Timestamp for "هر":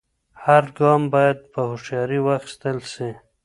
0.45-0.63